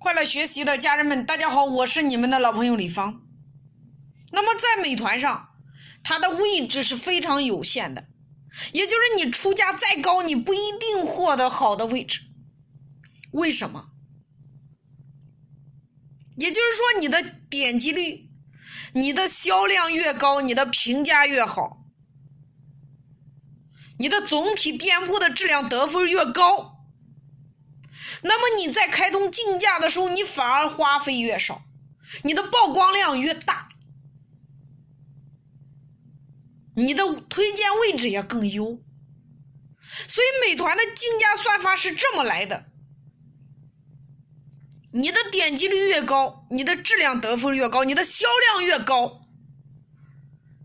[0.00, 3.20] 快乐学习的家人们，大家好，我是你们的老朋友李芳。
[4.32, 5.50] 那么在美团上，
[6.02, 8.06] 它的位置是非常有限的，
[8.72, 12.22] 也就是你出价再高，你不一定获得好的位置。
[13.32, 13.90] 为什么？
[16.38, 18.30] 也就是说，你的点击率、
[18.94, 21.84] 你的销量越高，你的评价越好，
[23.98, 26.79] 你的总体店铺的质量得分越高。
[28.22, 31.62] 那么你在开通竞价的时候，你反而花费越少，
[32.22, 33.70] 你的曝光量越大，
[36.74, 38.82] 你的推荐位置也更优。
[40.06, 42.66] 所以美团的竞价算法是这么来的：
[44.92, 49.22] 你的点击率越高，你的质量得分越高，你的销量越高，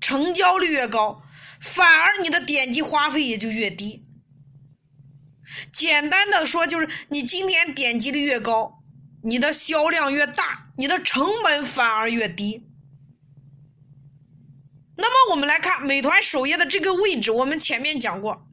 [0.00, 1.22] 成交率越高，
[1.60, 4.04] 反而你的点击花费也就越低。
[5.72, 8.82] 简单的说，就是你今天点击率越高，
[9.22, 12.66] 你的销量越大，你的成本反而越低。
[14.96, 18.46] 那么我们来看美团首页的这个位置，我们前面讲过，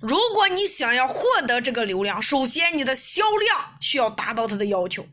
[0.00, 5.06] 如果你想要获得这个流量，首先你的销量需要达到它的要求，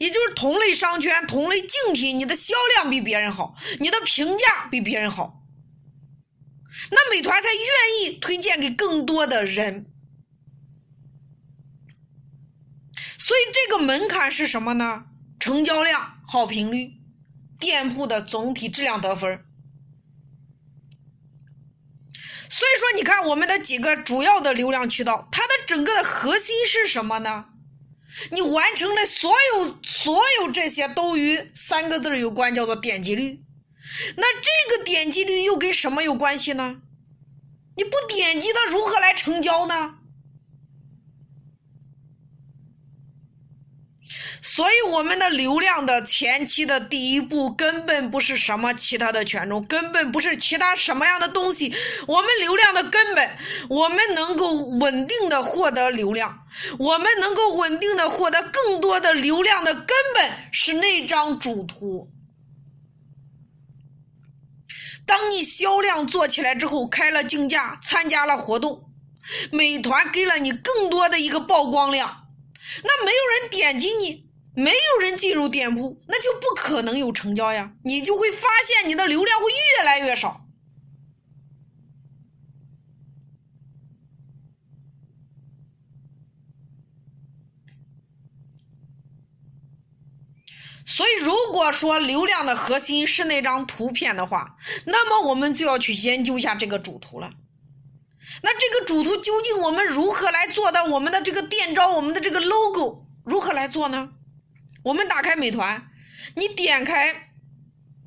[0.00, 5.39] 也就是同类商圈、同类竞品，你的销量比别人好，你的评价比别人好。
[6.90, 7.60] 那美团才愿
[8.00, 9.90] 意推荐给更多的人，
[13.18, 15.06] 所以这个门槛是什么呢？
[15.38, 16.92] 成交量、好评率、
[17.58, 19.44] 店铺的总体质量得分。
[22.48, 27.46] 所以说，你看我们的几个主要的流量渠道，它的整个的核心是什么呢？
[28.32, 33.42] 你完成了所有所有这些都与三个字有关，叫做点击率。
[34.16, 36.82] 那这个点击率又跟什么有关系呢？
[37.76, 39.96] 你不点击它如何来成交呢？
[44.42, 51.74] 所以我们的流量的前期的第一步根本不是什么其他的权重，根本不是其他什么样的东西。
[52.06, 53.30] 我们流量的根本，
[53.68, 56.46] 我们能够稳定的获得流量，
[56.78, 62.10] 我们能够稳定的获得更多的流量的根本是那张主图。
[65.10, 68.84] 当你销量做起来之后，开了竞价，参加了活动，
[69.50, 72.28] 美团给了你更多的一个曝光量，
[72.84, 80.42] 那没有人点击你，没有人进入店铺，那就不可能有成交呀，你就会发现你的流量会越来越少。
[90.86, 94.56] 所以，如果说流量的核心是那张图片的话，
[94.86, 97.30] 那么我们就要去研究一下这个主图了。
[98.42, 104.10] 那这个主图究竟我们如何来做到我们的这个店招、我们的这个 logo 如何来做呢？
[104.82, 105.90] 我们打开美团，
[106.34, 107.30] 你点开，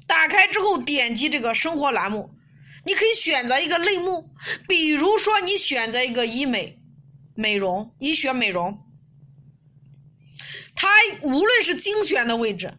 [0.05, 2.31] 打开之后点击这个生活栏目，
[2.85, 4.29] 你可以选择一个类目，
[4.67, 6.79] 比如说你选择一个医美、
[7.33, 8.82] 美容、医学美容。
[10.83, 10.89] 它
[11.21, 12.73] 无论是精选的位置，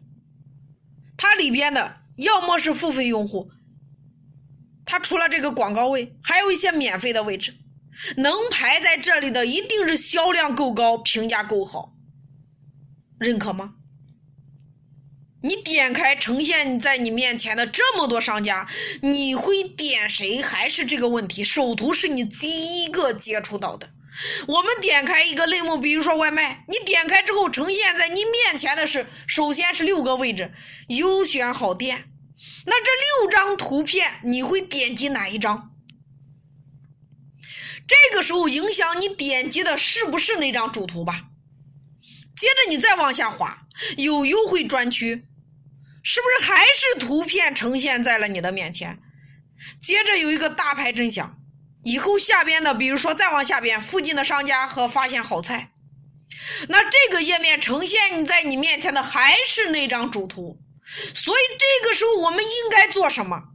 [1.17, 3.49] 它里边的要么是付费用户，
[4.85, 7.55] 它除了这个广告位，还有一些免费的位置，
[8.17, 11.95] 能排在这里的一定是销量够高、评价够好，
[13.17, 13.73] 认可吗？
[15.41, 18.69] 你点开呈现在你面前的这么多商家，
[19.01, 20.43] 你会点谁？
[20.43, 21.43] 还是这个问题？
[21.43, 23.94] 首图是你第一个接触到的。
[24.47, 30.53] 我们点开一个类目，比如说外卖，你点开之后呈现在你面前的是，首先是六个位置，
[30.87, 32.09] 优选好店。
[32.65, 35.71] 那这六张图片，你会点击哪一张？
[37.87, 41.25] 这个时候影响你点击的是不是那张主图吧？
[42.35, 45.25] 接着你再往下滑，有优惠专区，
[46.01, 48.99] 是不是还是图片呈现在了你的面前？
[49.79, 51.39] 接着有一个大牌真香。
[51.85, 55.71] 以后下边的，比如说再往下边，附近的商家和发现好菜，
[56.67, 60.59] 那这个页面呈现在你面前的还是那张主图，
[61.13, 63.49] 所以这个时候我们应该做什么？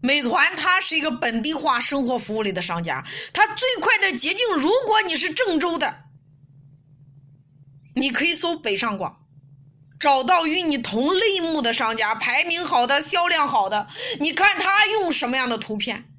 [0.00, 6.07] 美团它是一个本地化生活服务类的商家，它最快的捷径，如果你是郑州的。
[8.00, 9.26] 你可以搜北上广，
[9.98, 13.88] 找到与你同类目的商家，排名好的、销量好的，
[14.20, 16.10] 你看他用什么样的图片，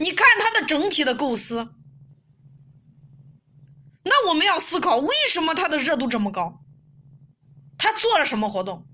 [0.00, 1.74] 你看他的整体的构思。
[4.04, 6.60] 那我们要思考，为什么他的热度这么高？
[7.76, 8.86] 他做了什么活动？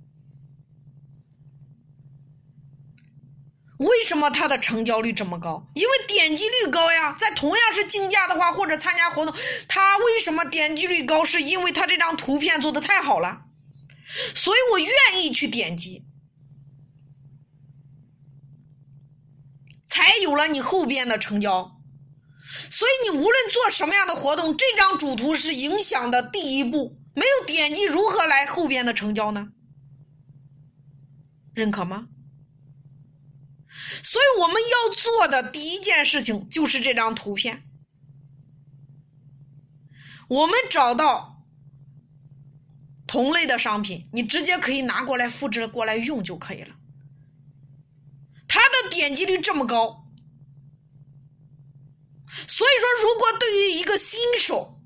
[3.80, 5.66] 为什么它的成交率这么高？
[5.74, 7.16] 因为点击率高呀。
[7.18, 9.34] 在同样是竞价的话，或者参加活动，
[9.68, 11.24] 它为什么点击率高？
[11.24, 13.46] 是因为它这张图片做的太好了，
[14.34, 16.04] 所以我愿意去点击，
[19.88, 21.80] 才有了你后边的成交。
[22.70, 26.98] 所以你无论做什么样的活动，这张主图是影响的第一步。
[27.14, 29.48] 没有点击，如何来后边的成交呢？
[31.54, 32.08] 认可吗？
[34.10, 37.62] 所以我们要做的第一件事情就是这张图片。
[40.26, 41.44] 我们找到
[43.06, 46.74] 同类的商品，你直接可以拿过来复制过来用就可以了。
[48.48, 50.04] 它的点击率这么高，
[52.48, 54.80] 所以说，如果对于一个新手，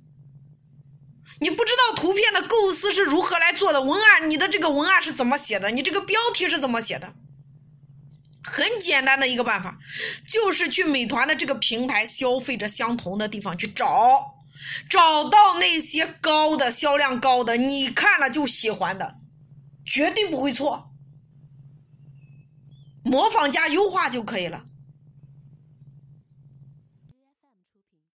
[1.40, 7.14] 你不知道图片的构思是如何来做的，文案你的这个文案是怎么写的，你这个标题是怎么写的？
[8.44, 9.78] 很简单的一个办法，
[10.26, 14.36] 就是去美团的这个平台消费者相同的地方去找，
[14.88, 19.16] 找到那些高的销量高的，你看了就喜欢的，
[19.86, 20.90] 绝对不会错。
[23.02, 24.64] 模仿加优化就可以了。